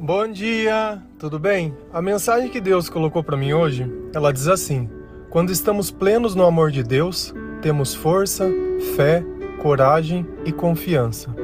Bom 0.00 0.28
dia, 0.28 1.02
tudo 1.18 1.40
bem? 1.40 1.76
A 1.92 2.00
mensagem 2.00 2.48
que 2.48 2.60
Deus 2.60 2.88
colocou 2.88 3.20
para 3.20 3.36
mim 3.36 3.52
hoje, 3.52 3.84
ela 4.14 4.32
diz 4.32 4.46
assim: 4.46 4.88
Quando 5.28 5.50
estamos 5.50 5.90
plenos 5.90 6.36
no 6.36 6.46
amor 6.46 6.70
de 6.70 6.84
Deus, 6.84 7.34
temos 7.60 7.96
força, 7.96 8.48
fé, 8.94 9.24
coragem 9.60 10.24
e 10.44 10.52
confiança. 10.52 11.34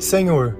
Senhor, 0.00 0.58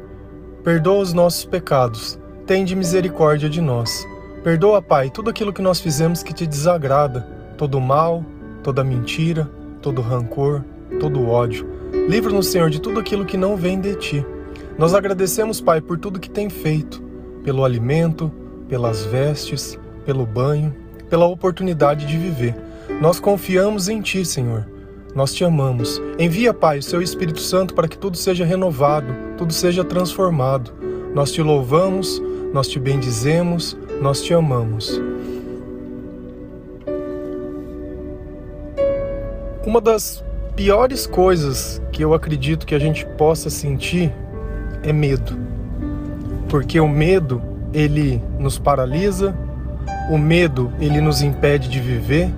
perdoa 0.63 1.01
os 1.01 1.13
nossos 1.13 1.45
pecados, 1.45 2.17
tende 2.47 2.77
misericórdia 2.77 3.51
de 3.51 3.61
nós. 3.61 4.07
Perdoa, 4.45 4.81
Pai, 4.81 5.11
tudo 5.11 5.29
aquilo 5.29 5.53
que 5.53 5.61
nós 5.63 5.81
fizemos 5.81 6.23
que 6.23 6.33
te 6.33 6.47
desagrada, 6.47 7.27
todo 7.59 7.81
mal, 7.81 8.25
toda 8.63 8.85
mentira, 8.85 9.51
todo 9.81 10.01
rancor, 10.01 10.65
todo 11.01 11.29
ódio. 11.29 11.69
Livra-nos, 12.09 12.47
Senhor, 12.47 12.71
de 12.71 12.81
tudo 12.81 13.01
aquilo 13.01 13.27
que 13.27 13.37
não 13.37 13.57
vem 13.57 13.81
de 13.81 13.97
ti. 13.97 14.27
Nós 14.79 14.95
agradecemos, 14.95 15.61
Pai, 15.61 15.81
por 15.81 15.99
tudo 15.99 16.21
que 16.21 16.31
tem 16.31 16.49
feito, 16.49 17.11
pelo 17.45 17.65
alimento, 17.65 18.31
pelas 18.69 19.05
vestes, 19.05 19.79
pelo 20.05 20.25
banho, 20.27 20.75
pela 21.09 21.27
oportunidade 21.27 22.07
de 22.07 22.17
viver. 22.17 22.55
Nós 23.01 23.21
confiamos 23.21 23.89
em 23.89 24.01
Ti, 24.01 24.25
Senhor. 24.25 24.67
Nós 25.15 25.35
te 25.35 25.45
amamos. 25.45 26.01
Envia, 26.19 26.55
Pai, 26.55 26.79
o 26.79 26.83
seu 26.83 27.03
Espírito 27.03 27.41
Santo 27.41 27.75
para 27.75 27.87
que 27.87 27.99
tudo 27.99 28.17
seja 28.17 28.45
renovado, 28.45 29.13
tudo 29.37 29.53
seja 29.53 29.85
transformado. 29.85 30.73
Nós 31.15 31.31
te 31.31 31.43
louvamos, 31.43 32.23
nós 32.53 32.67
te 32.67 32.79
bendizemos, 32.79 33.77
nós 34.01 34.23
te 34.23 34.33
amamos. 34.33 35.01
Uma 39.67 39.81
das 39.81 40.25
piores 40.57 41.07
coisas 41.07 41.81
que 41.93 42.03
eu 42.03 42.15
acredito 42.15 42.67
que 42.67 42.75
a 42.75 42.79
gente 42.79 43.07
possa 43.19 43.51
sentir 43.51 44.13
é 44.83 44.93
medo. 44.93 45.37
Porque 46.53 46.79
o 46.79 46.87
medo, 46.87 47.41
ele 47.73 48.23
nos 48.39 48.59
paralisa, 48.59 49.35
o 50.11 50.19
medo, 50.19 50.71
ele 50.79 51.01
nos 51.01 51.23
impede 51.23 51.67
de 51.67 51.81
viver. 51.81 52.29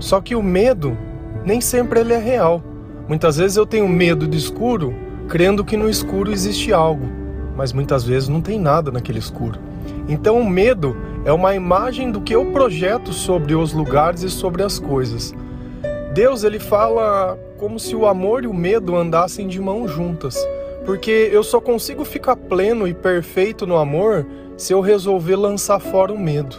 Só 0.00 0.22
que 0.22 0.34
o 0.34 0.42
medo 0.42 0.96
nem 1.44 1.60
sempre 1.60 2.00
ele 2.00 2.14
é 2.14 2.18
real. 2.18 2.64
Muitas 3.06 3.36
vezes 3.36 3.58
eu 3.58 3.66
tenho 3.66 3.86
medo 3.86 4.26
do 4.26 4.34
escuro, 4.34 4.94
crendo 5.28 5.66
que 5.66 5.76
no 5.76 5.86
escuro 5.86 6.32
existe 6.32 6.72
algo, 6.72 7.06
mas 7.54 7.74
muitas 7.74 8.04
vezes 8.04 8.26
não 8.26 8.40
tem 8.40 8.58
nada 8.58 8.90
naquele 8.90 9.18
escuro. 9.18 9.58
Então 10.08 10.40
o 10.40 10.48
medo 10.48 10.96
é 11.26 11.30
uma 11.30 11.54
imagem 11.54 12.10
do 12.10 12.22
que 12.22 12.34
eu 12.34 12.46
projeto 12.52 13.12
sobre 13.12 13.54
os 13.54 13.74
lugares 13.74 14.22
e 14.22 14.30
sobre 14.30 14.62
as 14.62 14.78
coisas. 14.78 15.34
Deus 16.14 16.42
ele 16.42 16.58
fala 16.58 17.38
como 17.58 17.78
se 17.78 17.94
o 17.94 18.06
amor 18.06 18.44
e 18.44 18.46
o 18.46 18.54
medo 18.54 18.96
andassem 18.96 19.46
de 19.46 19.60
mãos 19.60 19.90
juntas, 19.90 20.42
porque 20.84 21.30
eu 21.32 21.42
só 21.42 21.60
consigo 21.60 22.04
ficar 22.04 22.36
pleno 22.36 22.88
e 22.88 22.94
perfeito 22.94 23.66
no 23.66 23.76
amor 23.76 24.26
se 24.56 24.72
eu 24.72 24.80
resolver 24.80 25.36
lançar 25.36 25.78
fora 25.78 26.12
o 26.12 26.18
medo. 26.18 26.56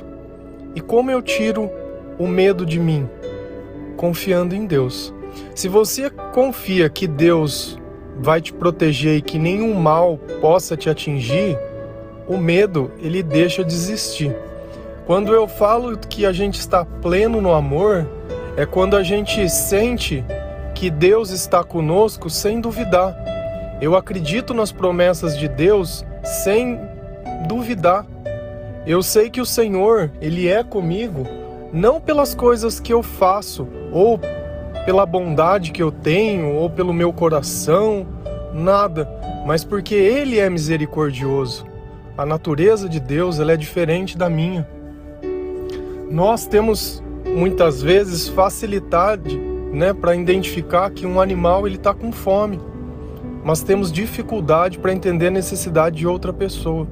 E 0.76 0.82
como 0.82 1.12
eu 1.12 1.22
tiro 1.22 1.70
o 2.18 2.28
medo 2.28 2.66
de 2.66 2.80
mim? 2.80 3.08
Confiando 3.96 4.56
em 4.56 4.66
Deus. 4.66 5.14
Se 5.56 5.68
você 5.68 6.10
confia 6.10 6.90
que 6.90 7.08
Deus 7.08 7.80
vai 8.20 8.42
te 8.42 8.54
proteger 8.54 9.18
e 9.18 9.22
que 9.22 9.40
nenhum 9.40 9.74
mal 9.74 10.18
possa 10.40 10.78
te 10.78 10.90
atingir, 10.90 11.58
o 12.28 12.38
medo 12.38 12.92
ele 13.00 13.22
deixa 13.22 13.64
de 13.64 13.74
existir. 13.74 14.36
Quando 15.06 15.34
eu 15.34 15.48
falo 15.48 15.98
que 15.98 16.26
a 16.26 16.32
gente 16.32 16.60
está 16.60 16.86
pleno 16.86 17.42
no 17.42 17.54
amor, 17.54 18.08
é 18.56 18.66
quando 18.66 18.96
a 18.96 19.04
gente 19.04 19.50
sente 19.50 20.24
que 20.74 20.90
Deus 20.90 21.30
está 21.30 21.64
conosco 21.64 22.30
sem 22.30 22.62
duvidar. 22.62 23.16
Eu 23.84 23.98
acredito 23.98 24.54
nas 24.54 24.72
promessas 24.72 25.38
de 25.38 25.46
Deus 25.46 26.06
sem 26.24 26.80
duvidar. 27.50 28.08
Eu 28.88 29.04
sei 29.04 29.30
que 29.30 29.42
o 29.42 29.46
Senhor, 29.46 30.10
ele 30.22 30.48
é 30.48 30.64
comigo, 30.64 31.28
não 31.74 32.00
pelas 32.00 32.34
coisas 32.34 32.80
que 32.80 32.94
eu 32.94 33.04
faço 33.04 33.68
ou 33.92 34.18
pela 34.86 35.06
bondade 35.06 35.74
que 35.74 35.84
eu 35.84 35.92
tenho 35.92 36.56
ou 36.56 36.70
pelo 36.70 36.94
meu 36.94 37.12
coração, 37.12 38.08
nada, 38.54 39.06
mas 39.46 39.66
porque 39.66 39.96
ele 39.96 40.40
é 40.40 40.50
misericordioso. 40.50 41.66
A 42.18 42.26
natureza 42.26 42.88
de 42.88 43.02
Deus, 43.02 43.38
ela 43.38 43.52
é 43.52 43.58
diferente 43.58 44.18
da 44.18 44.30
minha. 44.30 44.66
Nós 46.10 46.48
temos 46.48 47.04
muitas 47.26 47.82
vezes 47.82 48.30
facilidade, 48.30 49.38
né, 49.74 49.94
para 49.94 50.16
identificar 50.16 50.90
que 50.90 51.06
um 51.06 51.20
animal 51.20 51.68
ele 51.68 51.76
está 51.76 51.94
com 51.94 52.14
fome, 52.14 52.62
mas 53.44 53.62
temos 53.62 53.92
dificuldade 53.92 54.80
para 54.80 54.94
entender 54.94 55.28
a 55.28 55.32
necessidade 55.32 55.98
de 55.98 56.08
outra 56.08 56.32
pessoa. 56.32 56.88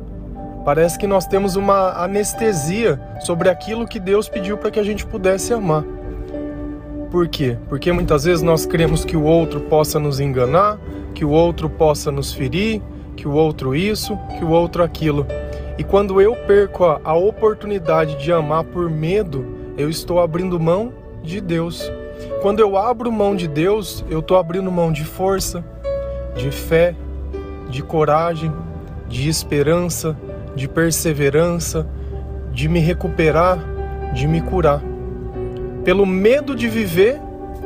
Parece 0.66 1.00
que 1.00 1.08
nós 1.08 1.26
temos 1.26 1.56
uma 1.56 2.04
anestesia 2.04 3.02
sobre 3.22 3.50
aquilo 3.50 3.88
que 3.88 4.00
Deus 4.00 4.30
pediu 4.30 4.58
para 4.58 4.70
que 4.70 4.80
a 4.80 4.84
gente 4.84 5.06
pudesse 5.06 5.54
amar. 5.54 5.84
Por 7.10 7.28
quê? 7.28 7.58
Porque 7.68 7.92
muitas 7.92 8.26
vezes 8.26 8.42
nós 8.42 8.66
queremos 8.66 9.04
que 9.04 9.18
o 9.18 9.24
outro 9.24 9.60
possa 9.62 10.00
nos 10.00 10.20
enganar, 10.20 10.80
que 11.14 11.26
o 11.26 11.30
outro 11.30 11.70
possa 11.70 12.12
nos 12.12 12.32
ferir, 12.32 12.82
que 13.16 13.28
o 13.28 13.34
outro 13.34 13.76
isso, 13.76 14.18
que 14.38 14.46
o 14.46 14.50
outro 14.50 14.84
aquilo. 14.84 15.26
E 15.78 15.84
quando 15.84 16.22
eu 16.22 16.36
perco 16.36 16.86
a, 16.86 17.02
a 17.04 17.14
oportunidade 17.14 18.18
de 18.18 18.32
amar 18.32 18.64
por 18.64 18.90
medo, 18.90 19.46
eu 19.78 19.90
estou 19.90 20.20
abrindo 20.20 20.60
mão 20.60 20.94
de 21.24 21.42
Deus. 21.42 21.92
Quando 22.42 22.60
eu 22.60 22.78
abro 22.78 23.12
mão 23.12 23.36
de 23.36 23.48
Deus, 23.48 24.06
eu 24.10 24.20
estou 24.20 24.38
abrindo 24.38 24.72
mão 24.72 24.92
de 24.92 25.04
força, 25.04 25.64
de 26.36 26.52
fé, 26.52 26.96
de 27.70 27.82
coragem, 27.82 28.52
de 29.08 29.30
esperança, 29.30 30.18
de 30.56 30.68
perseverança, 30.68 31.88
de 32.52 32.68
me 32.68 32.80
recuperar, 32.80 33.60
de 34.14 34.28
me 34.28 34.42
curar. 34.42 34.82
Pelo 35.84 36.06
medo 36.06 36.56
de 36.56 36.68
viver, 36.68 37.20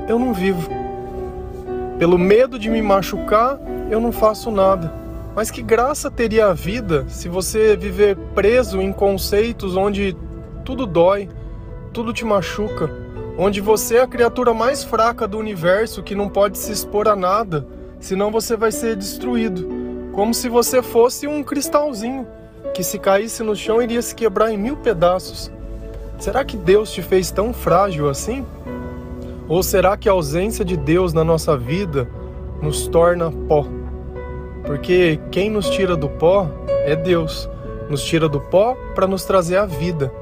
eu 0.07 0.17
não 0.17 0.33
vivo. 0.33 0.69
Pelo 1.97 2.17
medo 2.17 2.59
de 2.59 2.69
me 2.69 2.81
machucar, 2.81 3.59
eu 3.89 3.99
não 3.99 4.11
faço 4.11 4.51
nada. 4.51 4.93
Mas 5.35 5.51
que 5.51 5.61
graça 5.61 6.09
teria 6.09 6.47
a 6.47 6.53
vida 6.53 7.05
se 7.09 7.27
você 7.27 7.75
viver 7.75 8.15
preso 8.33 8.81
em 8.81 8.91
conceitos 8.91 9.75
onde 9.75 10.15
tudo 10.63 10.85
dói, 10.85 11.27
tudo 11.91 12.13
te 12.13 12.23
machuca, 12.23 12.89
onde 13.37 13.59
você 13.59 13.97
é 13.97 14.01
a 14.01 14.07
criatura 14.07 14.53
mais 14.53 14.83
fraca 14.83 15.27
do 15.27 15.37
universo 15.37 16.01
que 16.01 16.15
não 16.15 16.29
pode 16.29 16.57
se 16.57 16.71
expor 16.71 17.07
a 17.07 17.15
nada, 17.15 17.67
senão 18.05 18.29
você 18.29 18.55
vai 18.55 18.71
ser 18.71 18.95
destruído, 18.95 19.67
como 20.13 20.31
se 20.31 20.47
você 20.47 20.79
fosse 20.79 21.25
um 21.25 21.43
cristalzinho 21.43 22.27
que 22.71 22.83
se 22.83 22.99
caísse 22.99 23.41
no 23.41 23.55
chão 23.55 23.81
iria 23.81 23.99
se 23.99 24.13
quebrar 24.13 24.51
em 24.51 24.57
mil 24.59 24.77
pedaços. 24.77 25.51
Será 26.19 26.45
que 26.45 26.55
Deus 26.55 26.91
te 26.91 27.01
fez 27.01 27.31
tão 27.31 27.51
frágil 27.51 28.07
assim? 28.07 28.45
Ou 29.49 29.63
será 29.63 29.97
que 29.97 30.07
a 30.07 30.11
ausência 30.11 30.63
de 30.63 30.77
Deus 30.77 31.13
na 31.13 31.23
nossa 31.23 31.57
vida 31.57 32.07
nos 32.61 32.87
torna 32.87 33.31
pó? 33.47 33.65
Porque 34.67 35.19
quem 35.31 35.49
nos 35.49 35.67
tira 35.71 35.97
do 35.97 36.07
pó 36.07 36.47
é 36.85 36.95
Deus. 36.95 37.49
Nos 37.89 38.03
tira 38.03 38.29
do 38.29 38.39
pó 38.39 38.77
para 38.93 39.07
nos 39.07 39.25
trazer 39.25 39.57
a 39.57 39.65
vida. 39.65 40.13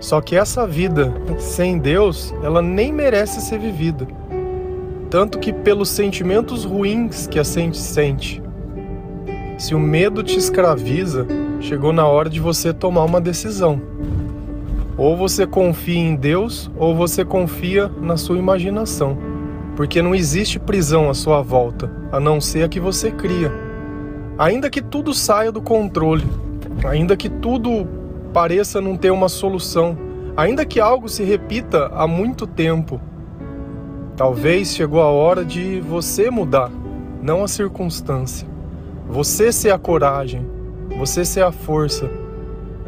Só 0.00 0.20
que 0.20 0.34
essa 0.34 0.66
vida 0.66 1.14
sem 1.38 1.78
Deus, 1.78 2.34
ela 2.42 2.60
nem 2.60 2.92
merece 2.92 3.40
ser 3.40 3.60
vivida. 3.60 4.25
Tanto 5.16 5.38
que 5.38 5.50
pelos 5.50 5.88
sentimentos 5.88 6.66
ruins 6.66 7.26
que 7.26 7.38
a 7.38 7.42
gente 7.42 7.78
sente, 7.78 8.42
se 9.56 9.74
o 9.74 9.78
medo 9.80 10.22
te 10.22 10.36
escraviza, 10.36 11.26
chegou 11.58 11.90
na 11.90 12.06
hora 12.06 12.28
de 12.28 12.38
você 12.38 12.70
tomar 12.70 13.04
uma 13.04 13.18
decisão. 13.18 13.80
Ou 14.94 15.16
você 15.16 15.46
confia 15.46 15.98
em 15.98 16.14
Deus, 16.14 16.70
ou 16.76 16.94
você 16.94 17.24
confia 17.24 17.90
na 17.98 18.18
sua 18.18 18.36
imaginação. 18.36 19.16
Porque 19.74 20.02
não 20.02 20.14
existe 20.14 20.58
prisão 20.58 21.08
à 21.08 21.14
sua 21.14 21.40
volta, 21.40 21.90
a 22.12 22.20
não 22.20 22.38
ser 22.38 22.64
a 22.64 22.68
que 22.68 22.78
você 22.78 23.10
cria. 23.10 23.50
Ainda 24.36 24.68
que 24.68 24.82
tudo 24.82 25.14
saia 25.14 25.50
do 25.50 25.62
controle, 25.62 26.26
ainda 26.84 27.16
que 27.16 27.30
tudo 27.30 27.88
pareça 28.34 28.82
não 28.82 28.98
ter 28.98 29.12
uma 29.12 29.30
solução, 29.30 29.96
ainda 30.36 30.66
que 30.66 30.78
algo 30.78 31.08
se 31.08 31.24
repita 31.24 31.86
há 31.94 32.06
muito 32.06 32.46
tempo, 32.46 33.00
talvez 34.16 34.74
chegou 34.74 35.00
a 35.00 35.10
hora 35.10 35.44
de 35.44 35.80
você 35.80 36.30
mudar, 36.30 36.70
não 37.22 37.44
a 37.44 37.48
circunstância. 37.48 38.48
Você 39.08 39.52
ser 39.52 39.70
a 39.70 39.78
coragem, 39.78 40.44
você 40.98 41.24
ser 41.24 41.42
a 41.42 41.52
força. 41.52 42.10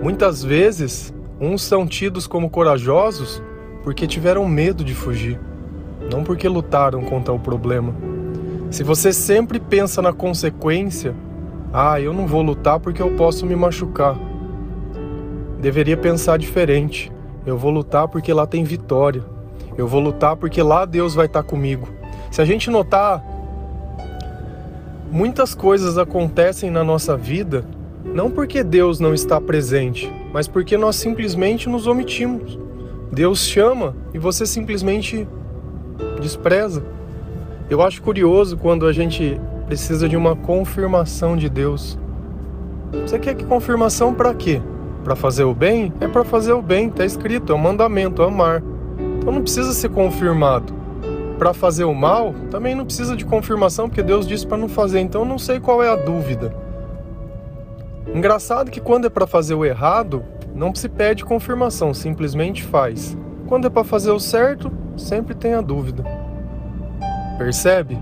Muitas 0.03 0.43
vezes, 0.43 1.13
uns 1.41 1.63
são 1.63 1.87
tidos 1.87 2.27
como 2.27 2.51
corajosos 2.51 3.43
porque 3.85 4.07
tiveram 4.07 4.49
medo 4.49 4.83
de 4.83 4.95
fugir, 4.95 5.39
não 6.11 6.25
porque 6.25 6.49
lutaram 6.49 7.03
contra 7.03 7.33
o 7.33 7.39
problema. 7.39 7.95
Se 8.71 8.83
você 8.83 9.13
sempre 9.13 9.61
pensa 9.61 10.03
na 10.03 10.13
consequência, 10.13 11.15
ah, 11.73 12.01
eu 12.01 12.13
não 12.13 12.27
vou 12.27 12.43
lutar 12.43 12.81
porque 12.81 13.03
eu 13.03 13.11
posso 13.11 13.47
me 13.47 13.55
machucar. 13.55 14.19
Deveria 15.61 15.97
pensar 15.97 16.39
diferente. 16.39 17.13
Eu 17.47 17.57
vou 17.57 17.71
lutar 17.71 18.09
porque 18.09 18.33
lá 18.33 18.47
tem 18.47 18.65
vitória. 18.65 19.23
Eu 19.79 19.87
vou 19.87 20.01
lutar 20.01 20.37
porque 20.37 20.61
lá 20.61 20.85
Deus 20.85 21.15
vai 21.15 21.27
estar 21.27 21.45
comigo. 21.45 21.89
Se 22.31 22.43
a 22.43 22.45
gente 22.45 22.69
notar 22.69 23.25
Muitas 25.11 25.55
coisas 25.55 25.97
acontecem 25.97 26.71
na 26.71 26.85
nossa 26.85 27.17
vida 27.17 27.65
Não 28.05 28.31
porque 28.31 28.63
Deus 28.63 29.01
não 29.01 29.15
está 29.15 29.41
presente, 29.41 30.13
mas 30.33 30.47
porque 30.47 30.77
nós 30.77 30.97
simplesmente 30.97 31.69
nos 31.69 31.87
omitimos. 31.87 32.59
Deus 33.11 33.47
chama 33.47 33.97
e 34.13 34.19
você 34.19 34.45
simplesmente 34.45 35.27
despreza. 36.21 36.83
Eu 37.71 37.83
acho 37.83 38.03
curioso 38.03 38.57
quando 38.57 38.87
a 38.87 38.93
gente 38.93 39.41
precisa 39.67 40.09
de 40.09 40.17
uma 40.17 40.35
confirmação 40.35 41.37
de 41.37 41.49
Deus. 41.49 41.99
Você 43.03 43.19
quer 43.19 43.35
que 43.35 43.45
confirmação 43.45 44.15
para 44.15 44.35
quê? 44.35 44.63
Para 45.05 45.15
fazer 45.15 45.45
o 45.45 45.55
bem? 45.55 45.93
É 46.01 46.09
para 46.09 46.25
fazer 46.25 46.53
o 46.53 46.63
bem, 46.63 46.89
está 46.89 47.05
escrito, 47.05 47.53
é 47.53 47.55
um 47.55 47.59
mandamento, 47.59 48.23
amar. 48.23 48.63
Então 49.29 49.37
não 49.37 49.43
precisa 49.43 49.75
ser 49.75 49.91
confirmado. 49.91 50.73
Para 51.39 51.53
fazer 51.53 51.85
o 51.85 51.95
mal, 51.95 52.35
também 52.51 52.75
não 52.75 52.87
precisa 52.87 53.15
de 53.15 53.27
confirmação, 53.27 53.87
porque 53.87 54.03
Deus 54.03 54.27
disse 54.27 54.47
para 54.47 54.57
não 54.57 54.71
fazer. 54.71 55.01
Então 55.01 55.23
não 55.23 55.39
sei 55.39 55.61
qual 55.61 55.83
é 55.83 55.89
a 55.91 55.97
dúvida. 55.97 56.57
Engraçado 58.15 58.71
que 58.71 58.81
quando 58.81 59.07
é 59.07 59.11
para 59.11 59.27
fazer 59.27 59.53
o 59.53 59.67
errado, 59.67 60.25
não 60.55 60.75
se 60.75 60.89
pede 60.89 61.27
confirmação, 61.27 61.93
simplesmente 61.93 62.65
faz. 62.65 63.19
Quando 63.47 63.67
é 63.67 63.71
para 63.71 63.85
fazer 63.85 64.13
o 64.13 64.19
certo, 64.19 64.73
sempre 64.97 65.35
tem 65.35 65.53
a 65.53 65.61
dúvida. 65.61 66.03
Percebe? 67.37 67.99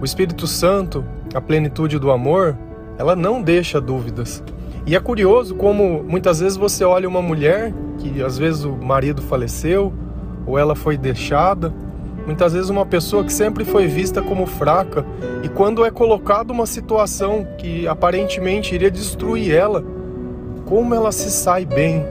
O 0.00 0.04
Espírito 0.04 0.48
Santo, 0.48 1.04
a 1.32 1.40
plenitude 1.40 1.96
do 1.96 2.10
amor, 2.10 2.58
ela 2.98 3.14
não 3.14 3.40
deixa 3.40 3.80
dúvidas. 3.80 4.42
E 4.84 4.96
é 4.96 5.00
curioso 5.00 5.54
como 5.54 6.02
muitas 6.02 6.40
vezes 6.40 6.58
você 6.58 6.84
olha 6.84 7.08
uma 7.08 7.22
mulher 7.22 7.72
que 7.98 8.20
às 8.20 8.36
vezes 8.36 8.64
o 8.64 8.72
marido 8.72 9.22
faleceu 9.22 9.94
ou 10.46 10.58
ela 10.58 10.74
foi 10.74 10.96
deixada, 10.96 11.72
muitas 12.26 12.52
vezes 12.52 12.70
uma 12.70 12.86
pessoa 12.86 13.24
que 13.24 13.32
sempre 13.32 13.64
foi 13.64 13.86
vista 13.86 14.22
como 14.22 14.46
fraca 14.46 15.04
e 15.42 15.48
quando 15.48 15.84
é 15.84 15.90
colocada 15.90 16.52
uma 16.52 16.66
situação 16.66 17.46
que 17.58 17.86
aparentemente 17.88 18.74
iria 18.74 18.90
destruir 18.90 19.52
ela, 19.52 19.84
como 20.66 20.94
ela 20.94 21.10
se 21.10 21.30
sai 21.30 21.64
bem, 21.64 22.06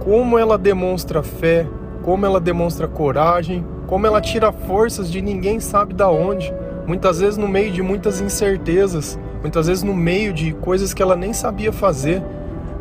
como 0.00 0.38
ela 0.38 0.56
demonstra 0.56 1.22
fé, 1.22 1.66
como 2.02 2.24
ela 2.24 2.40
demonstra 2.40 2.88
coragem, 2.88 3.64
como 3.86 4.06
ela 4.06 4.20
tira 4.20 4.52
forças 4.52 5.10
de 5.10 5.20
ninguém 5.20 5.60
sabe 5.60 5.92
da 5.92 6.08
onde, 6.08 6.52
muitas 6.86 7.20
vezes 7.20 7.36
no 7.36 7.48
meio 7.48 7.70
de 7.72 7.82
muitas 7.82 8.20
incertezas, 8.20 9.18
muitas 9.42 9.66
vezes 9.66 9.82
no 9.82 9.94
meio 9.94 10.32
de 10.32 10.52
coisas 10.54 10.94
que 10.94 11.02
ela 11.02 11.16
nem 11.16 11.32
sabia 11.32 11.72
fazer, 11.72 12.22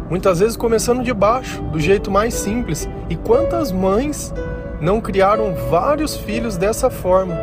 muitas 0.10 0.40
vezes 0.40 0.58
começando 0.58 1.04
de 1.04 1.14
baixo, 1.14 1.62
do 1.64 1.80
jeito 1.80 2.10
mais 2.10 2.34
simples. 2.34 2.90
E 3.10 3.16
quantas 3.16 3.72
mães 3.72 4.34
não 4.82 5.00
criaram 5.00 5.54
vários 5.70 6.18
filhos 6.18 6.58
dessa 6.58 6.90
forma? 6.90 7.36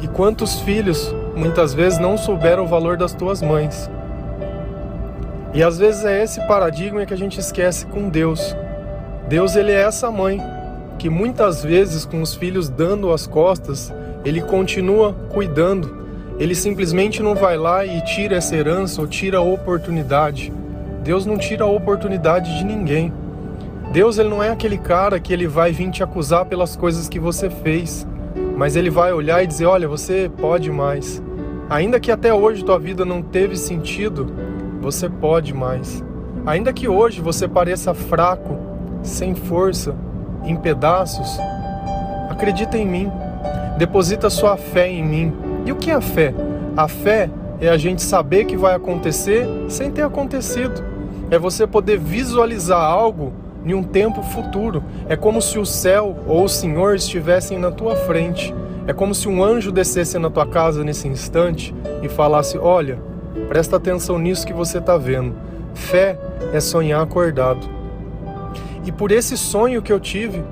E 0.00 0.06
quantos 0.06 0.60
filhos 0.60 1.14
muitas 1.34 1.74
vezes 1.74 1.98
não 1.98 2.16
souberam 2.16 2.64
o 2.64 2.68
valor 2.68 2.96
das 2.96 3.12
tuas 3.12 3.42
mães? 3.42 3.90
E 5.52 5.62
às 5.62 5.78
vezes 5.78 6.04
é 6.04 6.22
esse 6.22 6.40
paradigma 6.46 7.04
que 7.04 7.14
a 7.14 7.16
gente 7.16 7.40
esquece 7.40 7.86
com 7.86 8.08
Deus. 8.08 8.54
Deus 9.28 9.56
ele 9.56 9.72
é 9.72 9.80
essa 9.80 10.10
mãe 10.10 10.40
que 10.98 11.08
muitas 11.08 11.62
vezes 11.62 12.04
com 12.04 12.20
os 12.20 12.34
filhos 12.34 12.68
dando 12.68 13.12
as 13.12 13.26
costas, 13.26 13.92
ele 14.24 14.40
continua 14.40 15.14
cuidando. 15.30 16.06
Ele 16.38 16.54
simplesmente 16.54 17.22
não 17.22 17.34
vai 17.34 17.56
lá 17.56 17.84
e 17.84 18.00
tira 18.02 18.36
essa 18.36 18.54
herança 18.54 19.00
ou 19.00 19.06
tira 19.06 19.38
a 19.38 19.42
oportunidade. 19.42 20.52
Deus 21.08 21.24
não 21.24 21.38
tira 21.38 21.64
a 21.64 21.66
oportunidade 21.66 22.58
de 22.58 22.66
ninguém. 22.66 23.10
Deus 23.94 24.18
ele 24.18 24.28
não 24.28 24.42
é 24.42 24.50
aquele 24.50 24.76
cara 24.76 25.18
que 25.18 25.32
ele 25.32 25.46
vai 25.46 25.72
vir 25.72 25.90
te 25.90 26.02
acusar 26.02 26.44
pelas 26.44 26.76
coisas 26.76 27.08
que 27.08 27.18
você 27.18 27.48
fez, 27.48 28.06
mas 28.54 28.76
ele 28.76 28.90
vai 28.90 29.10
olhar 29.10 29.42
e 29.42 29.46
dizer: 29.46 29.64
"Olha, 29.64 29.88
você 29.88 30.30
pode 30.36 30.70
mais. 30.70 31.22
Ainda 31.70 31.98
que 31.98 32.12
até 32.12 32.34
hoje 32.34 32.62
tua 32.62 32.78
vida 32.78 33.06
não 33.06 33.22
teve 33.22 33.56
sentido, 33.56 34.30
você 34.82 35.08
pode 35.08 35.54
mais. 35.54 36.04
Ainda 36.44 36.74
que 36.74 36.86
hoje 36.86 37.22
você 37.22 37.48
pareça 37.48 37.94
fraco, 37.94 38.58
sem 39.02 39.34
força, 39.34 39.94
em 40.44 40.56
pedaços, 40.56 41.38
acredita 42.28 42.76
em 42.76 42.86
mim, 42.86 43.10
deposita 43.78 44.28
sua 44.28 44.58
fé 44.58 44.86
em 44.86 45.02
mim. 45.02 45.32
E 45.64 45.72
o 45.72 45.76
que 45.76 45.90
é 45.90 45.94
a 45.94 46.02
fé? 46.02 46.34
A 46.76 46.86
fé 46.86 47.30
é 47.62 47.70
a 47.70 47.78
gente 47.78 48.02
saber 48.02 48.44
que 48.44 48.58
vai 48.58 48.74
acontecer 48.74 49.48
sem 49.70 49.90
ter 49.90 50.02
acontecido. 50.02 50.97
É 51.30 51.38
você 51.38 51.66
poder 51.66 51.98
visualizar 51.98 52.80
algo 52.80 53.32
em 53.64 53.74
um 53.74 53.82
tempo 53.82 54.22
futuro. 54.22 54.82
É 55.08 55.16
como 55.16 55.42
se 55.42 55.58
o 55.58 55.66
céu 55.66 56.16
ou 56.26 56.44
o 56.44 56.48
Senhor 56.48 56.94
estivessem 56.94 57.58
na 57.58 57.70
tua 57.70 57.96
frente. 57.96 58.54
É 58.86 58.92
como 58.92 59.14
se 59.14 59.28
um 59.28 59.44
anjo 59.44 59.70
descesse 59.70 60.18
na 60.18 60.30
tua 60.30 60.46
casa 60.46 60.82
nesse 60.82 61.06
instante 61.06 61.74
e 62.02 62.08
falasse: 62.08 62.56
Olha, 62.56 62.98
presta 63.48 63.76
atenção 63.76 64.18
nisso 64.18 64.46
que 64.46 64.52
você 64.52 64.78
está 64.78 64.96
vendo. 64.96 65.34
Fé 65.74 66.18
é 66.52 66.60
sonhar 66.60 67.02
acordado. 67.02 67.68
E 68.86 68.90
por 68.90 69.12
esse 69.12 69.36
sonho 69.36 69.82
que 69.82 69.92
eu 69.92 70.00
tive, 70.00 70.42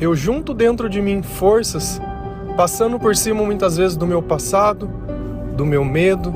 eu 0.00 0.16
junto 0.16 0.52
dentro 0.52 0.88
de 0.88 1.00
mim 1.00 1.22
forças, 1.22 2.00
passando 2.56 2.98
por 2.98 3.14
cima 3.14 3.44
muitas 3.44 3.76
vezes 3.76 3.96
do 3.96 4.06
meu 4.06 4.20
passado, 4.20 4.90
do 5.56 5.64
meu 5.64 5.84
medo, 5.84 6.34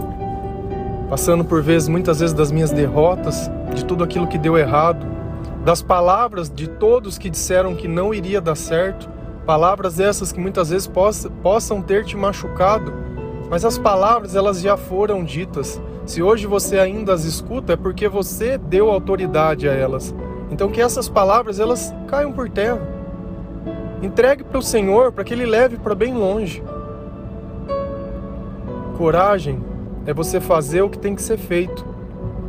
passando 1.09 1.45
por 1.45 1.63
vezes 1.63 1.89
muitas 1.89 2.21
vezes 2.21 2.35
das 2.35 2.53
minhas 2.53 2.71
derrotas, 2.71 3.51
de 3.75 3.85
tudo 3.85 4.05
aquilo 4.05 4.27
que 4.27 4.39
deu 4.39 4.59
errado, 4.59 5.07
das 5.65 5.83
palavras 5.83 6.51
de 6.51 6.69
todos 6.69 7.19
que 7.19 7.31
disseram 7.31 7.75
que 7.75 7.89
não 7.89 8.13
iria 8.13 8.41
dar 8.41 8.55
certo, 8.55 9.09
palavras 9.47 9.99
essas 9.99 10.33
que 10.33 10.41
muitas 10.41 10.71
vezes 10.71 10.87
possa, 10.87 11.31
possam 11.43 11.81
ter 11.81 12.05
te 12.05 12.17
machucado, 12.17 12.93
mas 13.51 13.65
as 13.65 13.79
palavras 13.79 14.35
elas 14.35 14.61
já 14.61 14.77
foram 14.77 15.25
ditas. 15.25 15.81
Se 16.05 16.23
hoje 16.23 16.47
você 16.47 16.79
ainda 16.79 17.15
as 17.15 17.25
escuta 17.25 17.73
é 17.73 17.77
porque 17.77 18.09
você 18.09 18.59
deu 18.59 18.91
autoridade 18.91 19.69
a 19.69 19.73
elas. 19.73 20.15
Então 20.51 20.71
que 20.71 20.81
essas 20.81 21.09
palavras 21.09 21.59
elas 21.59 21.95
caiam 22.07 22.33
por 22.33 22.49
terra. 22.49 22.81
Entregue 24.03 24.45
para 24.45 24.59
o 24.59 24.63
Senhor 24.63 25.13
para 25.13 25.25
que 25.25 25.33
Ele 25.33 25.47
leve 25.47 25.79
para 25.79 25.95
bem 25.95 26.15
longe. 26.15 26.63
Coragem 28.97 29.63
é 30.09 30.15
você 30.15 30.41
fazer 30.41 30.81
o 30.81 30.89
que 30.89 30.99
tem 30.99 31.15
que 31.15 31.21
ser 31.21 31.37
feito, 31.37 31.85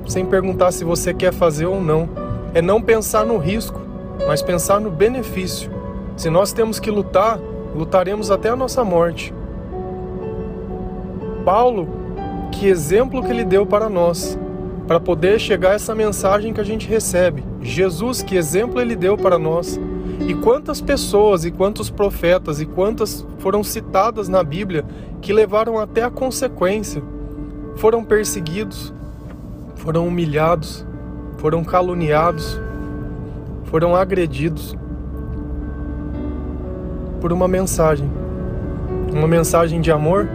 sem 0.07 0.25
perguntar 0.25 0.71
se 0.71 0.85
você 0.85 1.13
quer 1.13 1.33
fazer 1.33 1.65
ou 1.65 1.81
não. 1.81 2.07
É 2.53 2.61
não 2.61 2.81
pensar 2.81 3.25
no 3.25 3.35
risco, 3.35 3.81
mas 4.25 4.41
pensar 4.41 4.79
no 4.79 4.89
benefício. 4.89 5.69
Se 6.15 6.29
nós 6.29 6.53
temos 6.53 6.79
que 6.79 6.89
lutar, 6.89 7.37
lutaremos 7.75 8.31
até 8.31 8.47
a 8.47 8.55
nossa 8.55 8.81
morte. 8.85 9.33
Paulo, 11.43 11.89
que 12.49 12.65
exemplo 12.65 13.21
que 13.21 13.29
ele 13.29 13.43
deu 13.43 13.65
para 13.65 13.89
nós 13.89 14.39
para 14.87 14.97
poder 14.97 15.37
chegar 15.37 15.75
essa 15.75 15.93
mensagem 15.93 16.53
que 16.53 16.61
a 16.61 16.65
gente 16.65 16.87
recebe. 16.87 17.43
Jesus, 17.61 18.23
que 18.23 18.37
exemplo 18.37 18.79
ele 18.79 18.95
deu 18.95 19.17
para 19.17 19.37
nós. 19.37 19.77
E 20.25 20.33
quantas 20.33 20.79
pessoas 20.79 21.43
e 21.43 21.51
quantos 21.51 21.89
profetas 21.89 22.61
e 22.61 22.65
quantas 22.65 23.27
foram 23.39 23.65
citadas 23.65 24.29
na 24.29 24.41
Bíblia 24.45 24.85
que 25.21 25.33
levaram 25.33 25.77
até 25.77 26.03
a 26.03 26.09
consequência. 26.09 27.03
Foram 27.79 28.03
perseguidos, 28.03 28.93
foram 29.75 30.05
humilhados, 30.05 30.85
foram 31.37 31.63
caluniados, 31.63 32.59
foram 33.63 33.95
agredidos 33.95 34.75
por 37.21 37.31
uma 37.31 37.47
mensagem. 37.47 38.11
Uma 39.13 39.29
mensagem 39.29 39.79
de 39.79 39.93
amor, 39.93 40.27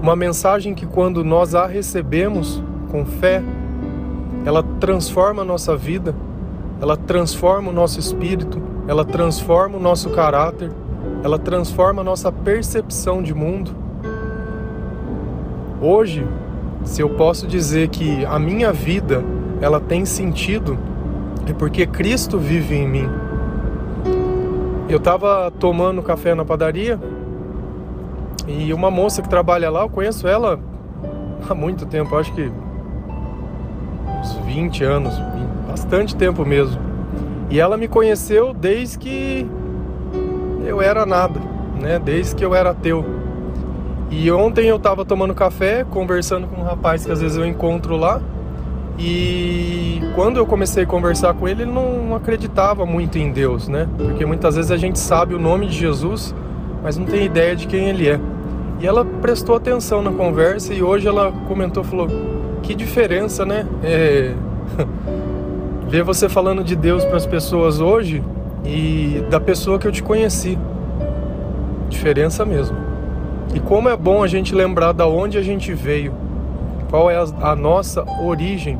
uma 0.00 0.14
mensagem 0.14 0.76
que 0.76 0.86
quando 0.86 1.24
nós 1.24 1.56
a 1.56 1.66
recebemos 1.66 2.62
com 2.88 3.04
fé, 3.04 3.42
ela 4.44 4.62
transforma 4.62 5.42
a 5.42 5.44
nossa 5.44 5.76
vida, 5.76 6.14
ela 6.80 6.96
transforma 6.96 7.68
o 7.68 7.74
nosso 7.74 7.98
espírito, 7.98 8.62
ela 8.86 9.04
transforma 9.04 9.76
o 9.76 9.80
nosso 9.80 10.10
caráter, 10.10 10.70
ela 11.24 11.36
transforma 11.36 12.02
a 12.02 12.04
nossa 12.04 12.30
percepção 12.30 13.20
de 13.20 13.34
mundo. 13.34 13.72
Hoje, 15.80 16.24
se 16.86 17.02
eu 17.02 17.10
posso 17.10 17.46
dizer 17.46 17.88
que 17.88 18.24
a 18.24 18.38
minha 18.38 18.72
vida 18.72 19.22
ela 19.60 19.80
tem 19.80 20.06
sentido, 20.06 20.78
é 21.46 21.52
porque 21.52 21.86
Cristo 21.86 22.38
vive 22.38 22.76
em 22.76 22.88
mim. 22.88 23.08
Eu 24.88 24.98
estava 24.98 25.50
tomando 25.50 26.00
café 26.00 26.34
na 26.34 26.44
padaria 26.44 26.98
e 28.46 28.72
uma 28.72 28.90
moça 28.90 29.20
que 29.20 29.28
trabalha 29.28 29.68
lá, 29.68 29.82
eu 29.82 29.90
conheço 29.90 30.28
ela 30.28 30.58
há 31.48 31.54
muito 31.54 31.84
tempo, 31.84 32.16
acho 32.16 32.32
que 32.32 32.50
uns 34.20 34.32
20 34.46 34.84
anos, 34.84 35.14
bastante 35.68 36.14
tempo 36.14 36.44
mesmo. 36.44 36.80
E 37.50 37.58
ela 37.58 37.76
me 37.76 37.88
conheceu 37.88 38.54
desde 38.54 38.96
que 38.96 39.46
eu 40.64 40.80
era 40.80 41.04
nada, 41.04 41.40
né? 41.80 41.98
Desde 41.98 42.34
que 42.34 42.44
eu 42.44 42.54
era 42.54 42.70
ateu. 42.70 43.04
E 44.10 44.30
ontem 44.30 44.68
eu 44.68 44.76
estava 44.76 45.04
tomando 45.04 45.34
café, 45.34 45.84
conversando 45.84 46.46
com 46.46 46.60
um 46.60 46.64
rapaz 46.64 47.04
que 47.04 47.12
às 47.12 47.20
vezes 47.20 47.36
eu 47.36 47.46
encontro 47.46 47.96
lá. 47.96 48.20
E 48.98 50.00
quando 50.14 50.38
eu 50.38 50.46
comecei 50.46 50.84
a 50.84 50.86
conversar 50.86 51.34
com 51.34 51.46
ele, 51.46 51.64
ele 51.64 51.70
não 51.70 52.14
acreditava 52.14 52.86
muito 52.86 53.18
em 53.18 53.30
Deus, 53.30 53.68
né? 53.68 53.88
Porque 53.96 54.24
muitas 54.24 54.56
vezes 54.56 54.70
a 54.70 54.76
gente 54.76 54.98
sabe 54.98 55.34
o 55.34 55.38
nome 55.38 55.66
de 55.66 55.76
Jesus, 55.76 56.34
mas 56.82 56.96
não 56.96 57.04
tem 57.04 57.24
ideia 57.24 57.54
de 57.54 57.66
quem 57.66 57.88
ele 57.88 58.08
é. 58.08 58.18
E 58.80 58.86
ela 58.86 59.04
prestou 59.04 59.56
atenção 59.56 60.02
na 60.02 60.12
conversa 60.12 60.72
e 60.72 60.82
hoje 60.82 61.08
ela 61.08 61.32
comentou, 61.46 61.82
falou: 61.82 62.08
que 62.62 62.74
diferença, 62.74 63.44
né? 63.44 63.66
É... 63.82 64.32
Ver 65.88 66.02
você 66.02 66.28
falando 66.28 66.64
de 66.64 66.74
Deus 66.74 67.04
para 67.04 67.16
as 67.16 67.26
pessoas 67.26 67.80
hoje 67.80 68.22
e 68.64 69.22
da 69.30 69.38
pessoa 69.38 69.78
que 69.78 69.86
eu 69.86 69.92
te 69.92 70.02
conheci. 70.02 70.58
Diferença 71.88 72.44
mesmo. 72.44 72.85
E 73.56 73.60
como 73.60 73.88
é 73.88 73.96
bom 73.96 74.22
a 74.22 74.26
gente 74.26 74.54
lembrar 74.54 74.92
da 74.92 75.06
onde 75.06 75.38
a 75.38 75.42
gente 75.42 75.72
veio, 75.72 76.12
qual 76.90 77.10
é 77.10 77.16
a, 77.16 77.56
nossa 77.56 78.04
origem, 78.22 78.78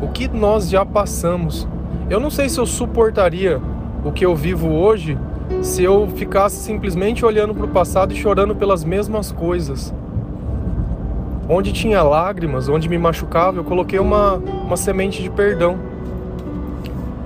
o 0.00 0.08
que 0.08 0.26
nós 0.26 0.70
já 0.70 0.86
passamos. 0.86 1.68
Eu 2.08 2.18
não 2.18 2.30
sei 2.30 2.48
se 2.48 2.58
eu 2.58 2.64
suportaria 2.64 3.60
o 4.02 4.10
que 4.10 4.24
eu 4.24 4.34
vivo 4.34 4.70
hoje 4.70 5.18
se 5.60 5.84
eu 5.84 6.08
ficasse 6.16 6.56
simplesmente 6.56 7.26
olhando 7.26 7.54
para 7.54 7.66
o 7.66 7.68
passado 7.68 8.14
e 8.14 8.16
chorando 8.16 8.56
pelas 8.56 8.84
mesmas 8.84 9.32
coisas. 9.32 9.92
Onde 11.46 11.70
tinha 11.70 12.02
lágrimas, 12.02 12.70
onde 12.70 12.88
me 12.88 12.96
machucava, 12.96 13.58
eu 13.58 13.64
coloquei 13.64 13.98
uma, 13.98 14.36
uma 14.36 14.78
semente 14.78 15.22
de 15.22 15.28
perdão. 15.28 15.76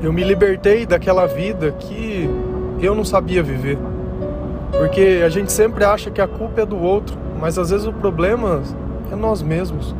Eu 0.02 0.12
me 0.12 0.24
libertei 0.24 0.84
daquela 0.84 1.24
vida 1.24 1.70
que 1.70 2.28
eu 2.80 2.96
não 2.96 3.04
sabia 3.04 3.44
viver. 3.44 3.78
Porque 4.84 5.22
a 5.24 5.30
gente 5.30 5.50
sempre 5.50 5.82
acha 5.82 6.10
que 6.10 6.20
a 6.20 6.28
culpa 6.28 6.60
é 6.60 6.66
do 6.66 6.78
outro, 6.78 7.16
mas 7.40 7.58
às 7.58 7.70
vezes 7.70 7.86
o 7.86 7.92
problema 7.92 8.60
é 9.10 9.16
nós 9.16 9.40
mesmos. 9.40 9.96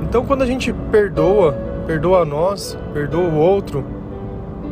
Então 0.00 0.24
quando 0.24 0.40
a 0.40 0.46
gente 0.46 0.72
perdoa, 0.90 1.52
perdoa 1.86 2.24
nós, 2.24 2.76
perdoa 2.94 3.28
o 3.28 3.36
outro, 3.36 3.84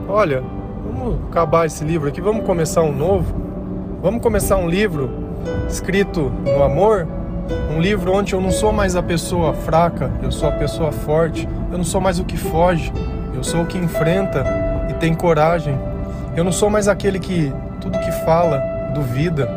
olha, 0.08 0.42
vamos 0.82 1.18
acabar 1.28 1.66
esse 1.66 1.84
livro 1.84 2.08
aqui, 2.08 2.22
vamos 2.22 2.46
começar 2.46 2.80
um 2.80 2.96
novo. 2.96 3.36
Vamos 4.02 4.22
começar 4.22 4.56
um 4.56 4.66
livro 4.66 5.10
escrito 5.68 6.32
no 6.42 6.62
amor, 6.62 7.06
um 7.76 7.82
livro 7.82 8.10
onde 8.10 8.32
eu 8.32 8.40
não 8.40 8.50
sou 8.50 8.72
mais 8.72 8.96
a 8.96 9.02
pessoa 9.02 9.52
fraca, 9.52 10.10
eu 10.22 10.32
sou 10.32 10.48
a 10.48 10.52
pessoa 10.52 10.90
forte, 10.90 11.46
eu 11.70 11.76
não 11.76 11.84
sou 11.84 12.00
mais 12.00 12.18
o 12.18 12.24
que 12.24 12.38
foge, 12.38 12.90
eu 13.34 13.44
sou 13.44 13.64
o 13.64 13.66
que 13.66 13.76
enfrenta 13.76 14.46
e 14.88 14.94
tem 14.94 15.12
coragem. 15.14 15.78
Eu 16.34 16.42
não 16.42 16.52
sou 16.52 16.70
mais 16.70 16.88
aquele 16.88 17.18
que 17.20 17.52
tudo 17.82 17.98
que 17.98 18.10
fala 18.24 18.73
duvida, 18.94 19.48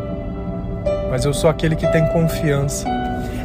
mas 1.09 1.23
eu 1.23 1.33
sou 1.33 1.49
aquele 1.49 1.75
que 1.75 1.87
tem 1.91 2.05
confiança. 2.07 2.87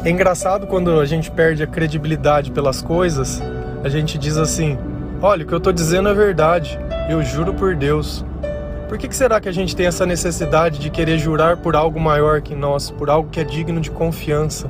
É 0.03 0.09
engraçado 0.09 0.67
quando 0.67 0.99
a 0.99 1.05
gente 1.05 1.31
perde 1.31 1.63
a 1.63 1.67
credibilidade 1.67 2.51
pelas 2.51 2.81
coisas, 2.81 3.41
a 3.83 3.89
gente 3.89 4.17
diz 4.17 4.37
assim: 4.37 4.77
olha, 5.21 5.45
o 5.45 5.47
que 5.47 5.53
eu 5.53 5.59
estou 5.59 5.71
dizendo 5.71 6.09
é 6.09 6.13
verdade, 6.13 6.77
eu 7.09 7.23
juro 7.23 7.53
por 7.53 7.75
Deus. 7.75 8.25
Por 8.89 8.97
que, 8.97 9.07
que 9.07 9.15
será 9.15 9.39
que 9.39 9.47
a 9.47 9.51
gente 9.51 9.75
tem 9.75 9.85
essa 9.85 10.05
necessidade 10.05 10.77
de 10.77 10.89
querer 10.89 11.17
jurar 11.17 11.57
por 11.57 11.75
algo 11.75 11.99
maior 11.99 12.41
que 12.41 12.53
nós, 12.53 12.91
por 12.91 13.09
algo 13.09 13.29
que 13.29 13.39
é 13.39 13.43
digno 13.43 13.79
de 13.79 13.89
confiança? 13.89 14.69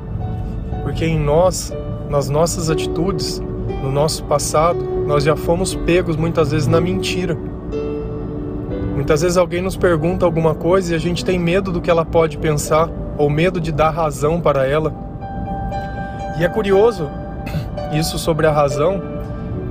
Porque 0.83 1.05
em 1.05 1.19
nós, 1.19 1.73
nas 2.09 2.29
nossas 2.29 2.69
atitudes, 2.69 3.41
no 3.81 3.91
nosso 3.91 4.23
passado, 4.25 4.81
nós 5.05 5.23
já 5.23 5.35
fomos 5.35 5.75
pegos 5.75 6.15
muitas 6.15 6.51
vezes 6.51 6.67
na 6.67 6.79
mentira. 6.79 7.37
Muitas 8.93 9.21
vezes 9.21 9.37
alguém 9.37 9.61
nos 9.61 9.75
pergunta 9.75 10.23
alguma 10.23 10.53
coisa 10.53 10.93
e 10.93 10.95
a 10.95 10.99
gente 10.99 11.25
tem 11.25 11.39
medo 11.39 11.71
do 11.71 11.81
que 11.81 11.89
ela 11.89 12.05
pode 12.05 12.37
pensar 12.37 12.89
ou 13.17 13.29
medo 13.29 13.59
de 13.59 13.71
dar 13.71 13.89
razão 13.89 14.39
para 14.39 14.67
ela. 14.67 14.93
E 16.39 16.43
é 16.43 16.47
curioso 16.47 17.09
isso 17.91 18.19
sobre 18.19 18.45
a 18.45 18.51
razão, 18.51 19.01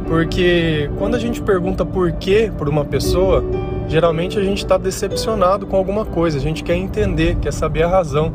porque 0.07 0.91
quando 0.99 1.15
a 1.15 1.19
gente 1.19 1.41
pergunta 1.41 1.85
por 1.85 2.11
quê 2.13 2.51
por 2.59 2.69
uma 2.69 2.85
pessoa, 2.85 3.45
geralmente 3.89 4.39
a 4.39 4.43
gente 4.43 4.59
está 4.59 4.77
decepcionado 4.77 5.67
com 5.67 5.77
alguma 5.77 6.05
coisa, 6.05 6.39
a 6.39 6.41
gente 6.41 6.65
quer 6.65 6.75
entender, 6.75 7.37
quer 7.37 7.53
saber 7.53 7.85
a 7.85 7.89
razão. 7.89 8.33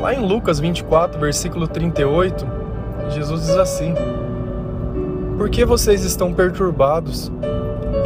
Lá 0.00 0.12
em 0.14 0.24
Lucas 0.24 0.58
24, 0.58 1.18
versículo 1.20 1.66
38, 1.68 2.46
Jesus 3.10 3.46
diz 3.46 3.56
assim: 3.56 3.94
Por 5.36 5.48
que 5.48 5.64
vocês 5.64 6.04
estão 6.04 6.32
perturbados? 6.32 7.30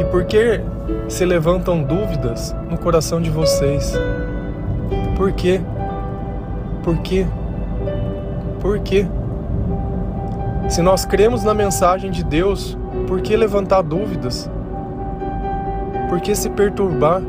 E 0.03 0.05
por 0.11 0.25
que 0.25 0.59
se 1.07 1.23
levantam 1.23 1.81
dúvidas 1.81 2.53
no 2.69 2.77
coração 2.77 3.21
de 3.21 3.29
vocês? 3.29 3.93
Por 5.15 5.31
quê? 5.31 5.61
Por 6.83 6.97
quê? 6.97 7.25
Por 8.59 8.79
quê? 8.79 9.07
Se 10.69 10.81
nós 10.81 11.05
cremos 11.05 11.45
na 11.45 11.53
mensagem 11.53 12.11
de 12.11 12.21
Deus, 12.21 12.77
por 13.07 13.21
que 13.21 13.33
levantar 13.37 13.81
dúvidas? 13.81 14.51
Por 16.09 16.19
que 16.19 16.35
se 16.35 16.49
perturbar? 16.49 17.21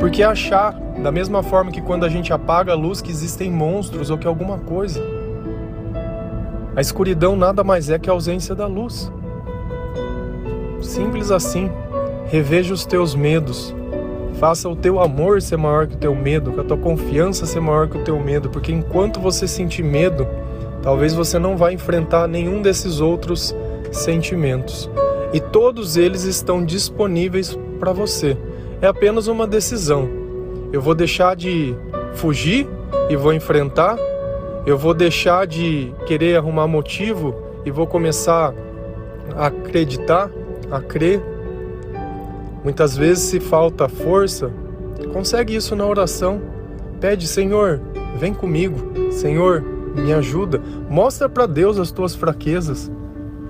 Por 0.00 0.10
que 0.10 0.22
achar, 0.22 0.72
da 1.02 1.12
mesma 1.12 1.42
forma 1.42 1.70
que 1.70 1.82
quando 1.82 2.04
a 2.04 2.08
gente 2.08 2.32
apaga 2.32 2.72
a 2.72 2.76
luz, 2.76 3.02
que 3.02 3.10
existem 3.10 3.50
monstros 3.50 4.08
ou 4.08 4.16
que 4.16 4.26
alguma 4.26 4.56
coisa? 4.56 4.98
A 6.74 6.80
escuridão 6.80 7.36
nada 7.36 7.62
mais 7.62 7.90
é 7.90 7.98
que 7.98 8.08
a 8.08 8.14
ausência 8.14 8.54
da 8.54 8.66
luz. 8.66 9.12
Simples 10.80 11.30
assim. 11.30 11.70
Reveja 12.28 12.74
os 12.74 12.84
teus 12.84 13.14
medos. 13.14 13.74
Faça 14.34 14.68
o 14.68 14.76
teu 14.76 15.00
amor 15.00 15.40
ser 15.40 15.56
maior 15.56 15.86
que 15.86 15.94
o 15.94 15.98
teu 15.98 16.14
medo, 16.14 16.52
que 16.52 16.60
a 16.60 16.64
tua 16.64 16.76
confiança 16.76 17.46
ser 17.46 17.60
maior 17.60 17.88
que 17.88 17.96
o 17.96 18.04
teu 18.04 18.20
medo, 18.20 18.50
porque 18.50 18.70
enquanto 18.70 19.18
você 19.18 19.48
sentir 19.48 19.82
medo, 19.82 20.28
talvez 20.82 21.14
você 21.14 21.38
não 21.38 21.56
vá 21.56 21.72
enfrentar 21.72 22.28
nenhum 22.28 22.60
desses 22.60 23.00
outros 23.00 23.56
sentimentos. 23.90 24.90
E 25.32 25.40
todos 25.40 25.96
eles 25.96 26.24
estão 26.24 26.62
disponíveis 26.62 27.58
para 27.80 27.92
você. 27.94 28.36
É 28.82 28.86
apenas 28.86 29.26
uma 29.26 29.46
decisão. 29.46 30.06
Eu 30.70 30.82
vou 30.82 30.94
deixar 30.94 31.34
de 31.34 31.74
fugir 32.12 32.68
e 33.08 33.16
vou 33.16 33.32
enfrentar. 33.32 33.96
Eu 34.66 34.76
vou 34.76 34.92
deixar 34.92 35.46
de 35.46 35.94
querer 36.04 36.36
arrumar 36.36 36.66
motivo 36.66 37.34
e 37.64 37.70
vou 37.70 37.86
começar 37.86 38.52
a 39.34 39.46
acreditar, 39.46 40.30
a 40.70 40.78
crer 40.78 41.22
Muitas 42.68 42.94
vezes, 42.94 43.24
se 43.24 43.40
falta 43.40 43.88
força, 43.88 44.52
consegue 45.14 45.56
isso 45.56 45.74
na 45.74 45.86
oração. 45.86 46.38
Pede, 47.00 47.26
Senhor, 47.26 47.80
vem 48.18 48.34
comigo. 48.34 49.10
Senhor, 49.10 49.62
me 49.94 50.12
ajuda. 50.12 50.60
Mostra 50.86 51.30
para 51.30 51.46
Deus 51.46 51.78
as 51.78 51.90
tuas 51.90 52.14
fraquezas. 52.14 52.92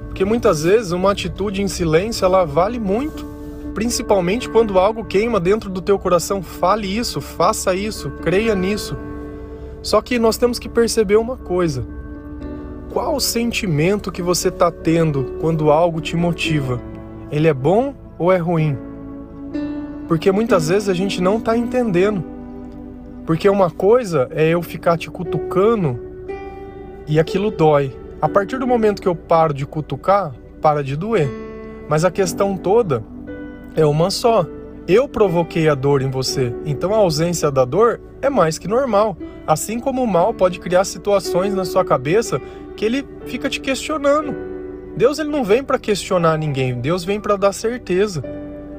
Porque 0.07 0.25
muitas 0.25 0.63
vezes 0.63 0.93
uma 0.93 1.11
atitude 1.11 1.61
em 1.61 1.67
silêncio 1.67 2.25
ela 2.25 2.45
vale 2.45 2.79
muito, 2.79 3.27
principalmente 3.75 4.49
quando 4.49 4.79
algo 4.79 5.05
queima 5.05 5.41
dentro 5.41 5.69
do 5.69 5.83
teu 5.83 5.99
coração. 5.99 6.41
Fale 6.41 6.87
isso, 6.87 7.21
faça 7.21 7.75
isso, 7.75 8.11
creia 8.23 8.55
nisso. 8.55 8.97
Só 9.83 10.01
que 10.01 10.17
nós 10.17 10.37
temos 10.37 10.61
que 10.61 10.69
perceber 10.69 11.17
uma 11.17 11.37
coisa: 11.37 11.85
qual 12.93 13.17
o 13.17 13.21
sentimento 13.21 14.13
que 14.13 14.23
você 14.23 14.47
está 14.47 14.71
tendo 14.71 15.39
quando 15.41 15.73
algo 15.73 16.01
te 16.01 16.15
motiva? 16.15 16.81
Ele 17.33 17.49
é 17.49 17.53
bom 17.53 17.97
ou 18.17 18.31
é 18.31 18.37
ruim? 18.37 18.87
Porque 20.09 20.33
muitas 20.33 20.71
vezes 20.71 20.89
a 20.89 20.95
gente 20.95 21.21
não 21.21 21.37
está 21.37 21.57
entendendo. 21.57 22.25
Porque 23.27 23.49
uma 23.49 23.71
coisa 23.71 24.27
é 24.31 24.49
eu 24.49 24.63
ficar 24.63 24.97
te 24.97 25.11
cutucando 25.11 26.01
e 27.07 27.21
aquilo 27.21 27.51
dói. 27.51 27.95
A 28.21 28.29
partir 28.29 28.59
do 28.59 28.67
momento 28.67 29.03
que 29.03 29.07
eu 29.07 29.15
paro 29.15 29.53
de 29.53 29.67
cutucar, 29.67 30.35
para 30.63 30.83
de 30.83 30.97
doer. 30.97 31.29
Mas 31.89 32.07
a 32.07 32.11
questão 32.11 32.57
toda 32.57 33.05
é 33.77 33.85
uma 33.85 34.11
só. 34.11 34.47
Eu 34.89 35.07
provoquei 35.07 35.69
a 35.69 35.75
dor 35.75 36.01
em 36.01 36.11
você, 36.11 36.55
então 36.65 36.95
a 36.95 36.97
ausência 36.97 37.51
da 37.51 37.67
dor 37.67 38.01
é 38.23 38.31
mais 38.31 38.59
que 38.59 38.67
normal. 38.67 39.15
Assim 39.47 39.79
como 39.79 40.03
o 40.03 40.07
mal 40.07 40.33
pode 40.33 40.59
criar 40.59 40.85
situações 40.85 41.55
na 41.55 41.67
sua 41.67 41.85
cabeça 41.85 42.41
que 42.75 42.87
ele 42.87 43.07
fica 43.27 43.51
te 43.51 43.61
questionando. 43.61 44.35
Deus 44.97 45.19
ele 45.19 45.29
não 45.29 45.45
vem 45.45 45.63
para 45.63 45.79
questionar 45.79 46.39
ninguém, 46.39 46.81
Deus 46.81 47.05
vem 47.05 47.21
para 47.21 47.37
dar 47.37 47.53
certeza. 47.53 48.25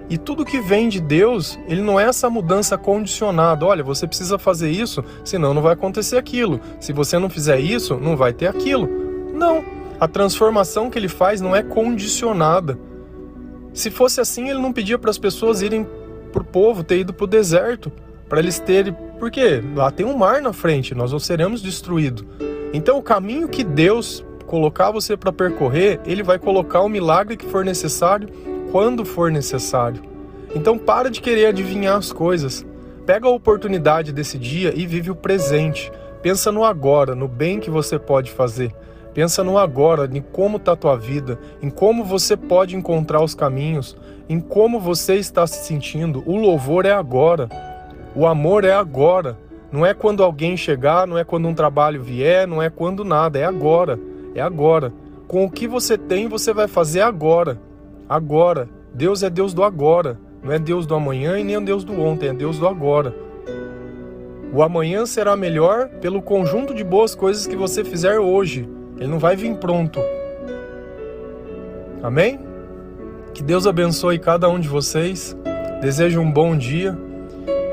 E 0.09 0.17
tudo 0.17 0.43
que 0.43 0.59
vem 0.59 0.89
de 0.89 0.99
Deus, 0.99 1.59
ele 1.67 1.81
não 1.81 1.99
é 1.99 2.05
essa 2.05 2.29
mudança 2.29 2.77
condicionada. 2.77 3.63
Olha, 3.65 3.83
você 3.83 4.07
precisa 4.07 4.39
fazer 4.39 4.71
isso, 4.71 5.03
senão 5.23 5.53
não 5.53 5.61
vai 5.61 5.73
acontecer 5.73 6.17
aquilo. 6.17 6.59
Se 6.79 6.91
você 6.91 7.19
não 7.19 7.29
fizer 7.29 7.59
isso, 7.59 7.95
não 7.95 8.17
vai 8.17 8.33
ter 8.33 8.47
aquilo. 8.47 8.89
Não. 9.33 9.63
A 9.99 10.07
transformação 10.07 10.89
que 10.89 10.97
ele 10.97 11.07
faz 11.07 11.41
não 11.41 11.55
é 11.55 11.61
condicionada. 11.61 12.79
Se 13.71 13.91
fosse 13.91 14.19
assim, 14.19 14.49
ele 14.49 14.59
não 14.59 14.73
pedia 14.73 14.97
para 14.97 15.11
as 15.11 15.17
pessoas 15.17 15.61
irem 15.61 15.85
para 16.31 16.41
o 16.41 16.45
povo, 16.45 16.83
ter 16.83 16.99
ido 16.99 17.13
para 17.13 17.25
o 17.25 17.27
deserto, 17.27 17.91
para 18.27 18.39
eles 18.39 18.57
terem. 18.57 18.95
Porque 19.19 19.61
lá 19.75 19.91
tem 19.91 20.05
um 20.05 20.17
mar 20.17 20.41
na 20.41 20.53
frente, 20.53 20.95
nós 20.95 21.11
não 21.11 21.19
seremos 21.19 21.61
destruídos. 21.61 22.25
Então, 22.73 22.97
o 22.97 23.03
caminho 23.03 23.47
que 23.47 23.63
Deus 23.63 24.25
colocar 24.47 24.89
você 24.89 25.15
para 25.15 25.31
percorrer, 25.31 25.99
ele 26.05 26.23
vai 26.23 26.39
colocar 26.39 26.81
o 26.81 26.89
milagre 26.89 27.37
que 27.37 27.45
for 27.45 27.63
necessário 27.63 28.27
quando 28.71 29.03
for 29.03 29.31
necessário. 29.31 30.01
Então 30.55 30.77
para 30.77 31.09
de 31.09 31.21
querer 31.21 31.47
adivinhar 31.47 31.97
as 31.97 32.11
coisas. 32.11 32.65
Pega 33.05 33.27
a 33.27 33.31
oportunidade 33.31 34.11
desse 34.11 34.37
dia 34.37 34.73
e 34.75 34.85
vive 34.85 35.09
o 35.09 35.15
presente. 35.15 35.91
Pensa 36.21 36.51
no 36.51 36.63
agora, 36.63 37.15
no 37.15 37.27
bem 37.27 37.59
que 37.59 37.69
você 37.69 37.97
pode 37.97 38.31
fazer. 38.31 38.73
Pensa 39.13 39.43
no 39.43 39.57
agora, 39.57 40.09
em 40.11 40.21
como 40.21 40.57
está 40.57 40.73
a 40.73 40.75
tua 40.75 40.95
vida, 40.95 41.39
em 41.61 41.69
como 41.69 42.03
você 42.03 42.37
pode 42.37 42.75
encontrar 42.75 43.23
os 43.23 43.33
caminhos, 43.33 43.97
em 44.27 44.39
como 44.39 44.79
você 44.79 45.15
está 45.15 45.47
se 45.47 45.65
sentindo. 45.65 46.23
O 46.25 46.37
louvor 46.37 46.85
é 46.85 46.91
agora. 46.91 47.49
O 48.15 48.27
amor 48.27 48.63
é 48.63 48.71
agora. 48.71 49.37
Não 49.71 49.85
é 49.85 49.93
quando 49.93 50.23
alguém 50.23 50.55
chegar, 50.55 51.07
não 51.07 51.17
é 51.17 51.23
quando 51.23 51.47
um 51.47 51.53
trabalho 51.53 52.03
vier, 52.03 52.47
não 52.47 52.61
é 52.61 52.69
quando 52.69 53.03
nada, 53.03 53.39
é 53.39 53.45
agora. 53.45 53.99
É 54.35 54.41
agora. 54.41 54.93
com 55.27 55.45
o 55.45 55.49
que 55.49 55.67
você 55.67 55.97
tem, 55.97 56.27
você 56.27 56.53
vai 56.53 56.67
fazer 56.67 57.01
agora. 57.01 57.59
Agora. 58.09 58.67
Deus 58.91 59.21
é 59.21 59.29
Deus 59.29 59.53
do 59.53 59.63
agora. 59.63 60.19
Não 60.43 60.51
é 60.51 60.57
Deus 60.57 60.87
do 60.87 60.95
amanhã 60.95 61.37
e 61.37 61.43
nem 61.43 61.55
é 61.55 61.61
Deus 61.61 61.83
do 61.83 62.01
ontem, 62.01 62.29
é 62.29 62.33
Deus 62.33 62.57
do 62.57 62.67
agora. 62.67 63.13
O 64.51 64.63
amanhã 64.63 65.05
será 65.05 65.35
melhor 65.35 65.89
pelo 66.01 66.21
conjunto 66.21 66.73
de 66.73 66.83
boas 66.83 67.13
coisas 67.13 67.45
que 67.45 67.55
você 67.55 67.83
fizer 67.83 68.19
hoje. 68.19 68.67
Ele 68.97 69.07
não 69.07 69.19
vai 69.19 69.35
vir 69.35 69.55
pronto. 69.57 69.99
Amém? 72.01 72.39
Que 73.33 73.43
Deus 73.43 73.67
abençoe 73.67 74.17
cada 74.17 74.49
um 74.49 74.59
de 74.59 74.67
vocês. 74.67 75.37
Desejo 75.79 76.19
um 76.19 76.31
bom 76.31 76.57
dia. 76.57 76.97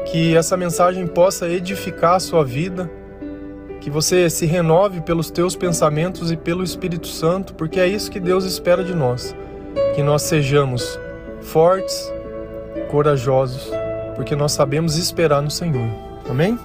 Que 0.05 0.37
essa 0.37 0.57
mensagem 0.57 1.07
possa 1.07 1.49
edificar 1.49 2.16
a 2.16 2.21
sua 2.21 2.45
vida 2.45 2.90
que 3.87 3.90
você 3.90 4.28
se 4.28 4.47
renove 4.47 5.00
pelos 5.00 5.31
teus 5.31 5.55
pensamentos 5.55 6.33
e 6.33 6.37
pelo 6.37 6.64
Espírito 6.64 7.07
Santo, 7.07 7.55
porque 7.55 7.78
é 7.78 7.87
isso 7.87 8.11
que 8.11 8.19
Deus 8.19 8.45
espera 8.45 8.83
de 8.83 8.93
nós. 8.93 9.33
Que 9.95 10.02
nós 10.02 10.23
sejamos 10.23 10.99
fortes, 11.40 12.12
corajosos, 12.90 13.71
porque 14.14 14.35
nós 14.37 14.52
sabemos 14.52 14.97
esperar 14.97 15.42
no 15.42 15.50
Senhor. 15.50 15.88
Amém? 16.28 16.59